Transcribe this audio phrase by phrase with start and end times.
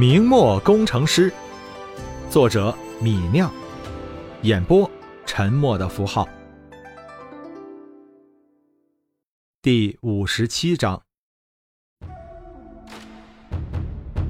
[0.00, 1.30] 明末工程师，
[2.30, 3.52] 作者米酿，
[4.40, 4.90] 演播
[5.26, 6.26] 沉默的符号。
[9.60, 11.02] 第五十七章，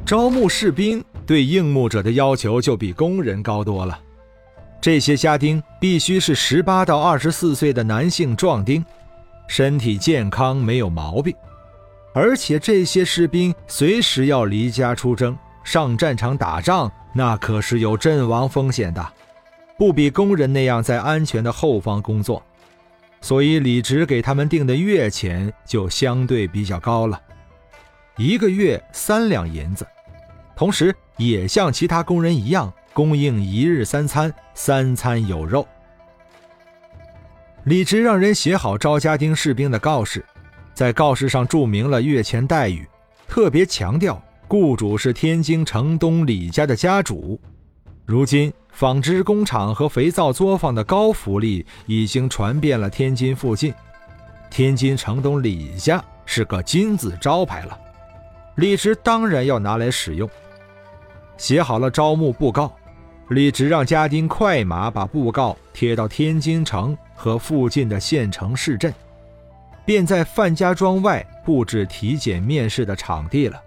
[0.05, 3.97] 招募士兵对应募者的要求就比工人高多了。
[4.81, 8.85] 这些家丁必须是十八到二十四岁的男性壮丁，
[9.47, 11.33] 身体健康，没有毛病，
[12.13, 15.37] 而且这些士兵随时要离家出征。
[15.63, 19.07] 上战场打仗，那可是有阵亡风险的，
[19.77, 22.43] 不比工人那样在安全的后方工作，
[23.21, 27.21] 所以李直给他们定的月钱就相对比较高了，
[28.17, 29.87] 一个月三两银子，
[30.57, 35.69] 同时也像其他工人一样供应一日三餐，三餐有肉。
[37.65, 40.25] 李直让人写好招家丁士兵的告示，
[40.75, 42.87] 在告示上注明了月钱待遇，
[43.29, 44.21] 特别强调。
[44.49, 47.41] 雇主是天津城东李家的家主。
[48.05, 53.73] 如今，纺织工厂和肥皂作坊的高福利已经传遍了天津附近。
[54.51, 57.79] 天津城东李家是个金字招牌了，
[58.57, 60.29] 李直当然要拿来使用。
[61.37, 62.77] 写好了招募布告，
[63.29, 68.93] 李直让家丁快马把布告贴到天津城和附近的县城市镇，
[69.91, 73.61] 便在范家庄外布置体检面试的场地了。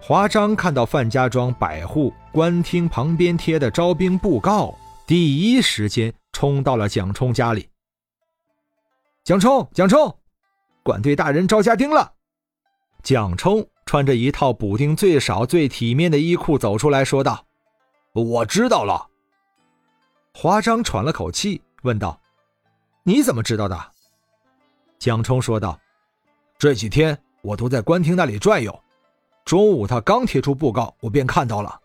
[0.00, 4.74] 华章看到范家庄百户官厅旁边贴的招兵布告，
[5.06, 7.68] 第一时间冲到了蒋冲家里。
[9.22, 10.16] 蒋冲，蒋冲，
[10.82, 12.14] 管队大人招家丁了。
[13.02, 17.44] 蒋冲穿着一套补丁最少、最体面的衣裤走出来说道
[18.16, 19.06] ：“我知道了。”
[20.32, 22.18] 华章喘了口气，问道
[23.04, 23.78] ：“你怎么知道的？”
[25.00, 25.80] 蒋冲说道
[26.58, 28.78] ：“这几天我都在官厅那里转悠。”
[29.46, 31.80] 中午他刚贴出布告，我便看到了。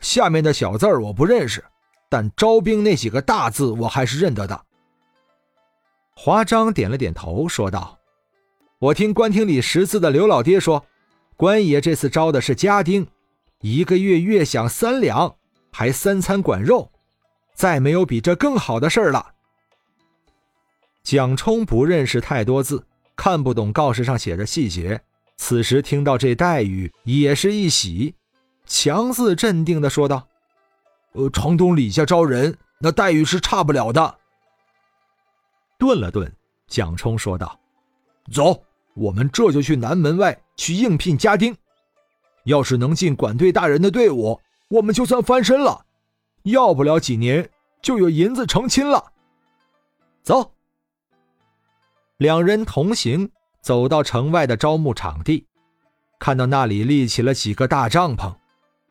[0.00, 1.64] 下面的小字儿我不认识，
[2.10, 4.64] 但招兵那几个大字我还是认得的。
[6.14, 7.98] 华章点了点头，说道
[8.78, 10.84] ：“我听官厅里识字的刘老爹说，
[11.38, 13.06] 官爷这次招的是家丁，
[13.62, 15.34] 一个月月饷三两，
[15.72, 16.92] 还三餐管肉，
[17.54, 19.32] 再没有比这更好的事儿了。”
[21.06, 22.84] 蒋冲不认识太多字，
[23.14, 25.00] 看不懂告示上写的细节。
[25.36, 28.12] 此时听到这待遇，也是一喜，
[28.66, 30.26] 强自镇定的说道
[31.14, 34.16] ：“呃，城东李家招人，那待遇是差不了的。”
[35.78, 36.28] 顿了顿，
[36.66, 37.56] 蒋冲说道
[38.34, 41.56] ：“走，我们这就去南门外去应聘家丁。
[42.46, 44.40] 要是能进管队大人的队伍，
[44.70, 45.86] 我们就算翻身了。
[46.42, 47.48] 要不了几年，
[47.80, 49.12] 就有银子成亲了。”
[50.24, 50.50] 走，
[52.18, 53.30] 两人同行。
[53.62, 55.44] 走到城外的招募场地，
[56.20, 58.32] 看到那里立起了几个大帐篷，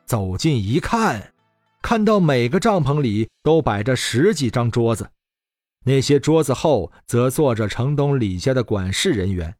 [0.06, 1.34] 走近一看，
[1.82, 5.10] 看到每个帐篷里都摆着十几张桌子，
[5.86, 9.56] 那些桌子后则坐着城东李家的管事人员。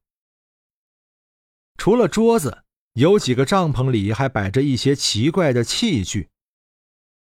[1.78, 2.66] 除了桌子，
[2.96, 6.28] 有几个帐篷里还摆着一些奇怪的器具。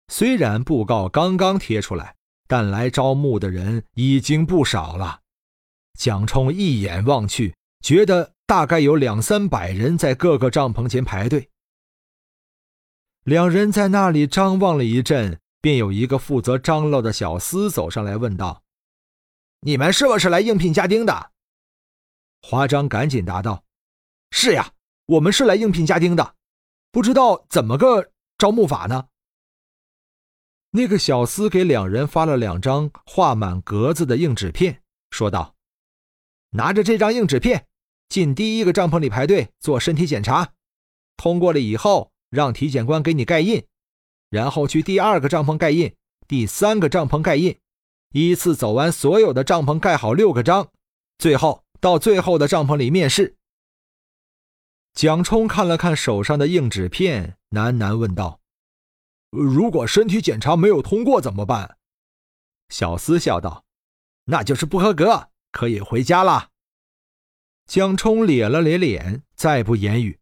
[0.08, 2.16] 虽然布告刚刚贴出来，
[2.48, 5.20] 但来招募的人已经不少了。
[5.98, 7.54] 蒋冲一眼望去。
[7.82, 11.50] 觉得大概有两三百人在各个帐篷前排队。
[13.24, 18.64] 两人在那里张望了一阵，便有一个负责张罗的小厮走上来问道
[19.62, 21.32] ：“你们是不是来应聘家丁的？”
[22.42, 23.66] 华章赶紧答道
[24.32, 24.72] ：“是呀，
[25.08, 26.36] 我们是来应聘家丁的，
[26.92, 29.10] 不知道怎么个招募法呢？”
[30.72, 34.82] 那个小厮给两人发了两张画满格子的硬纸片，
[35.12, 35.57] 说道。
[36.52, 37.68] 拿着这张硬纸片，
[38.10, 40.54] 进第一个帐篷里排队做身体检查，
[41.18, 43.66] 通过了以后，让体检官给你盖印，
[44.30, 45.94] 然后去第二个帐篷盖印，
[46.28, 47.58] 第三个帐篷盖印，
[48.14, 50.70] 依次走完所有的帐篷盖好六个章，
[51.18, 53.36] 最后到最后的帐篷里面试。
[54.94, 58.40] 蒋冲看了看手上的硬纸片，喃喃问道
[59.30, 61.78] ：“如果身体检查没有通过怎么办？”
[62.70, 63.64] 小厮笑道
[64.26, 66.50] ：“那就是不合格。”可以回家了。
[67.66, 70.20] 江冲咧了咧脸，再不言语，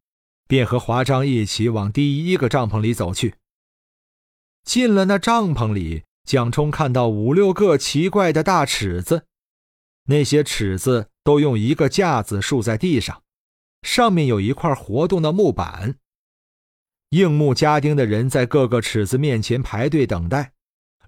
[0.48, 3.36] 便和华章一起往第一个帐篷里走去。
[4.64, 9.26] 进了那帐篷里，蒋冲看到五六个奇怪的大尺子，
[10.06, 13.22] 那些尺子都用一个架子竖在地上，
[13.82, 15.98] 上面有一块活动的木板。
[17.10, 20.54] 应募家丁的人在各个尺子面前排队等待，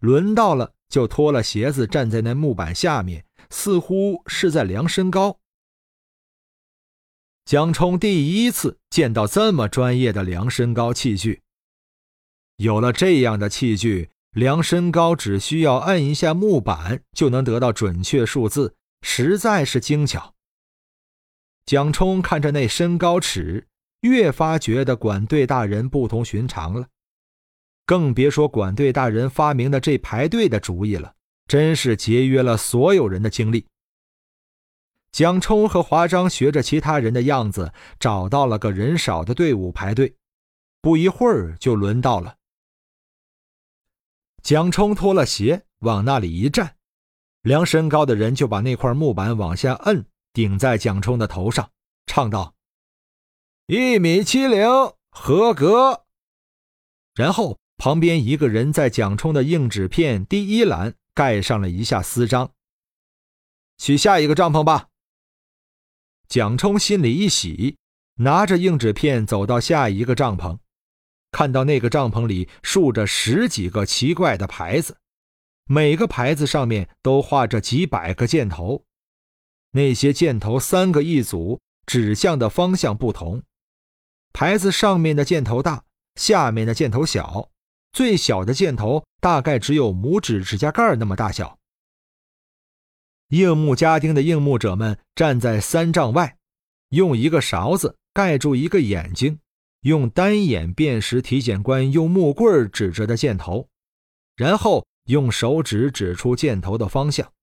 [0.01, 3.26] 轮到了就脱了鞋子站在那木板下面。
[3.49, 5.39] 似乎是在量身高。
[7.45, 11.41] 蒋冲第一次见到这么专业的量身高器具。
[12.57, 20.33] 有了这样的器具，量身高只需要按一下木板就能得到准确数字，实在是精巧。
[21.65, 23.67] 蒋冲看着那身高尺，
[24.01, 26.87] 越发觉得管队大人不同寻常了。
[27.85, 31.15] 更别说管队大人发明的这排队的主意了，
[31.47, 33.65] 真是节约了所有人的精力。
[35.11, 40.15] 蒋冲和华章学着其他人的样子，找到了个人少的队伍排队。
[40.79, 42.37] 不一会儿就轮到了。
[44.43, 46.75] 蒋冲脱了鞋，往那里一站，
[47.41, 51.71] 量身高的人就把那块木板往下摁，顶在蒋冲的头上，
[52.05, 52.53] 唱道
[53.67, 54.65] ：“一米七零，
[55.09, 56.05] 合格。”
[57.15, 62.51] 然后旁边一个人在蒋冲的硬纸片第一栏盖上了一下丝章。
[63.79, 64.89] 取下一个帐篷吧。
[66.27, 67.77] 蒋冲心里一喜，
[68.17, 70.59] 拿着硬纸片走到下一个帐篷，
[71.31, 74.97] 看到那个帐篷里竖着十几个奇怪的牌子，
[75.65, 78.85] 每个牌子上面都画着几百个箭头，
[79.71, 83.41] 那些箭头三个一组，指向的方向不同，
[84.33, 87.49] 牌子上面的箭头大，下面的箭头小，
[87.97, 91.57] 最小的箭头大概只有拇指指甲盖那么大小。
[93.29, 96.37] 应募家丁的应募者们站在三丈外，
[96.89, 99.39] 用一个勺子盖住一个眼睛，
[99.81, 103.67] 用单眼辨识体检官用木棍指着的箭头，
[104.35, 107.33] 然后用手指指出箭头的方向。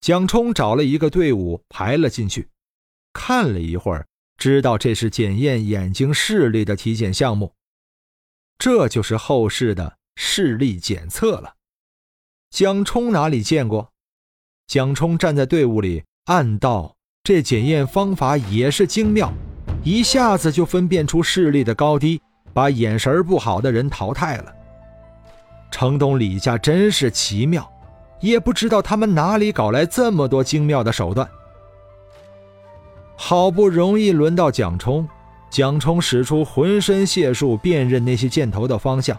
[0.00, 2.48] 蒋冲找了一个队伍排了进去，
[3.12, 7.54] 看了一会儿，知道这是检验眼睛视力的体检项目，
[8.58, 11.54] 这就是后世的视力检测了。
[12.50, 13.90] 蒋冲哪里见过？
[14.66, 19.32] 蒋冲站在队伍里，暗道：“这检验方法也是精妙，
[19.84, 22.20] 一下子就分辨出视力的高低，
[22.52, 24.52] 把眼神不好的人淘汰了。”
[25.70, 27.70] 城东李家真是奇妙，
[28.20, 31.28] 也不知道他们哪里搞来这么多精妙的手段。
[33.16, 35.06] 好不容易轮到蒋冲，
[35.56, 39.18] 蒋冲使出浑身解数辨认那些箭头的方向，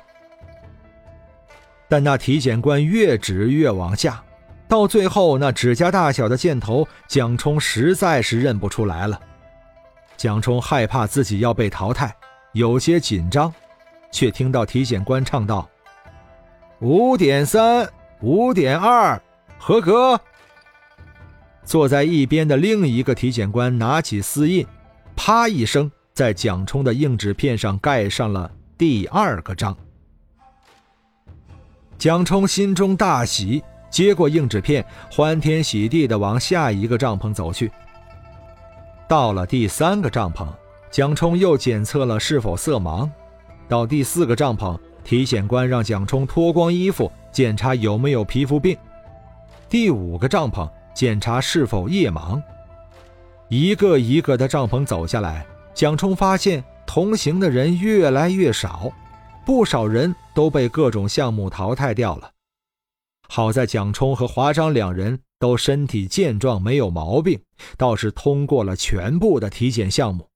[1.89, 4.24] 但那体检官越指越往下。
[4.68, 9.19] 到最后，那指甲大小的箭头，蒋冲实在是认不出来了。
[10.16, 12.16] 蒋冲害怕自己要被淘汰，
[12.51, 13.51] 有些紧张，
[14.12, 15.68] 却听到体检官唱道
[16.81, 17.90] ：“五点三，
[18.22, 19.19] 五点二，
[19.57, 20.22] 合格。”
[21.66, 24.68] 坐在一边的另一个体检官拿起丝印，
[25.16, 29.78] 啪一声，在蒋冲的硬纸片上盖上了第二个章。
[31.96, 33.64] 蒋冲心中大喜。
[33.92, 37.72] 接过硬纸片，欢天喜地地往下一个帐篷走去。
[39.08, 40.48] 到了第三个帐篷，
[40.90, 43.08] 蒋冲又检测了是否色盲。
[43.68, 48.75] 到第四个帐篷，体检官让蒋冲脱光衣服检查有没有皮肤病。
[49.69, 52.42] 第五个帐篷检查是否夜盲。
[53.50, 55.46] 一个一个的帐篷走下来，
[55.78, 58.92] 蒋冲发现同行的人越来越少，
[59.46, 62.32] 不少人都被各种项目淘汰掉了。
[63.30, 67.40] 好在蒋冲和华章两人都身体健壮，没有毛病，
[67.78, 70.28] 倒是通过了全部的体检项目。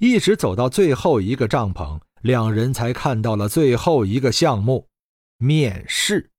[0.00, 4.88] 一直走到最后一个帐篷，两人才看到了最后一个项目——
[5.38, 6.32] 面试。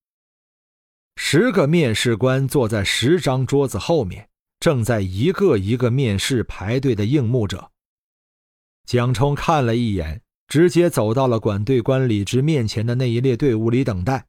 [1.15, 4.27] 十个面试官坐在十张桌子后面，
[4.63, 7.71] 正在一个一个面试排队的应募者。
[8.85, 14.25] 蒋冲看了一眼，直接走到了管队官李直面前的那一列队伍里等待。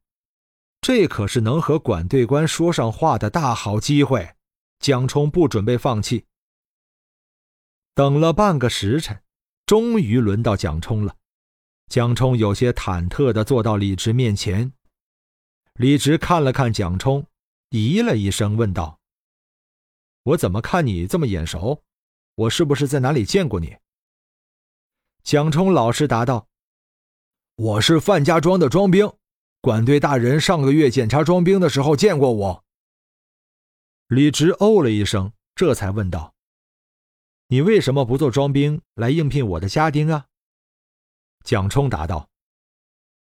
[0.80, 4.34] 这可是能和管队官说上话的大好机会，
[4.80, 6.24] 蒋冲不准备放弃。
[7.94, 9.22] 等了半个时辰，
[9.64, 11.14] 终于轮到蒋冲了。
[11.86, 14.72] 蒋冲有些忐忑地坐到李直面前。
[15.74, 17.24] 李直看了看蒋冲，
[17.70, 18.98] 咦了一声，问道
[20.24, 21.82] ：“我怎么看你这么眼熟？
[22.34, 23.76] 我是不是在哪里见过你？”
[25.22, 26.48] 蒋冲老实答道
[27.56, 29.10] ：“我是范家庄的庄兵。”
[29.62, 32.64] 管队大人上个月检查庄兵的时候见过我。
[34.08, 36.34] 李直哦了一声，这才问道
[37.48, 40.26] ：“你为什么不做庄兵来应聘我的家丁啊？”
[41.44, 42.28] 蒋冲答道：“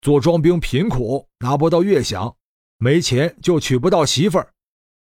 [0.03, 2.35] 做庄兵贫苦，拿不到月饷，
[2.79, 4.52] 没钱就娶不到媳妇儿。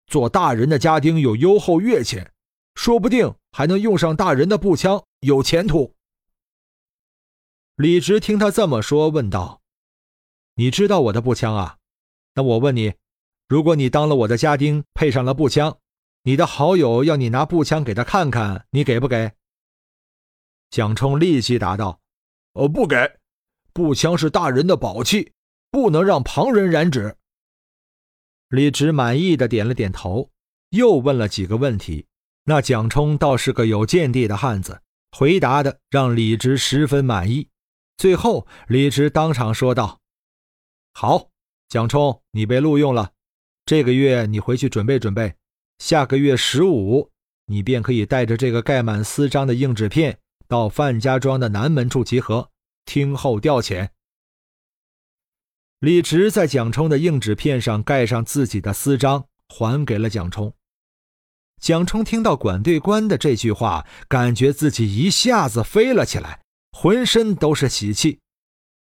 [0.10, 2.34] 做大人的家丁有优厚月钱，
[2.74, 5.94] 说不定还能用上大人的步枪，有前途。”
[7.78, 9.62] 李直听他这么说，问道。
[10.56, 11.78] 你知道我的步枪啊？
[12.34, 12.96] 那我问你，
[13.48, 15.78] 如果你当了我的家丁，配上了步枪，
[16.24, 19.32] 你的好友要你拿步枪给他看看，你给不给？”
[20.70, 22.02] 蒋冲立即答道
[22.54, 23.20] ：“呃，不给，
[23.72, 25.32] 步枪是大人的宝器，
[25.72, 27.16] 不能让旁人染指。”
[28.50, 30.32] 李直满意的点了点头，
[30.72, 32.08] 又问了几个问题。
[32.46, 34.82] 那蒋冲倒是个有见地的汉子，
[35.16, 37.48] 回答的让李直十分满意。
[37.96, 40.00] 最后，李直当场说道
[40.94, 41.30] ：“好，
[41.68, 43.12] 蒋冲，你被录用了。
[43.66, 45.36] 这个月你回去准备准备，
[45.78, 47.12] 下个月十五，
[47.46, 52.50] 你便可以带着这个盖满私章的硬纸片到范家庄的南门处集合，
[52.86, 53.90] 听候调遣。”
[55.80, 60.54] 李直在蒋冲的硬纸片上盖上自己的私章，还给了蒋冲。
[61.62, 66.42] 蒋冲听到管队官的这句话，感觉自己一下子飞了起来，
[66.74, 68.20] 浑身都是喜气。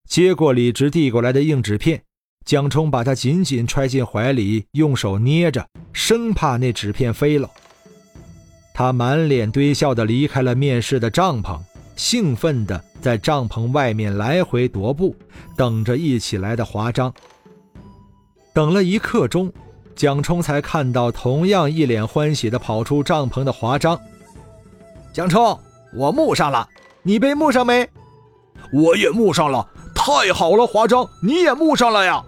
[0.07, 2.03] 接过李直递过来的硬纸片，
[2.45, 7.51] 蒋冲把它紧紧揣进怀里，用手捏着，生怕那纸片飞了。
[8.75, 11.59] 他满脸堆笑地离开了面试的帐篷，
[12.03, 15.15] 兴奋地在帐篷外面来回踱步，
[15.57, 17.15] 等着一起来的华章。
[18.53, 19.51] 等了一刻钟。
[19.95, 23.97] 蒋冲才看到同样一脸欢喜的跑出帐篷的华章。
[25.13, 25.57] 蒋冲，
[25.95, 26.67] 我木上了，
[27.03, 27.89] 你被木上没？
[28.73, 32.25] 我也木上了，太好了，华章，你也木上了呀！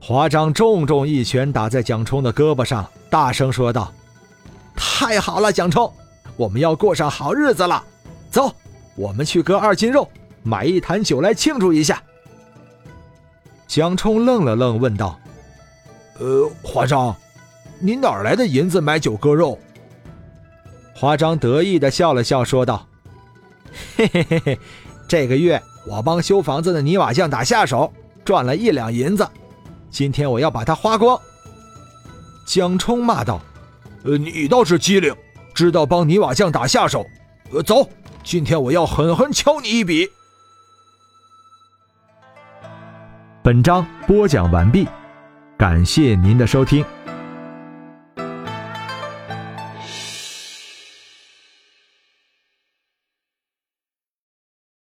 [0.00, 3.92] 华章重重一拳打在蒋冲的胳膊上，大声说道
[4.74, 5.92] ：“太好了，蒋冲，
[6.36, 7.82] 我们要过上好日子了。
[8.32, 8.52] 走，
[8.96, 10.08] 我们去割二斤肉，
[10.42, 12.02] 买一坛酒来庆祝一下。”
[13.68, 15.18] 蒋冲愣了愣，问道。
[16.18, 17.14] 呃，华章，
[17.78, 19.58] 你哪来的银子买酒割肉？
[20.94, 22.86] 华章得意的笑了笑，说道
[23.96, 24.58] ：“嘿嘿嘿嘿，
[25.06, 27.92] 这个月我帮修房子的泥瓦匠打下手，
[28.24, 29.28] 赚了一两银子，
[29.90, 31.20] 今天我要把它花光。”
[32.46, 33.40] 蒋冲骂道
[34.04, 35.14] ：“呃，你倒是机灵，
[35.54, 37.04] 知道帮泥瓦匠打下手。
[37.52, 37.88] 呃，走，
[38.22, 40.10] 今天我要狠狠敲你一笔。”
[43.42, 44.86] 本章播讲完毕。
[45.62, 46.84] 感谢您的收听。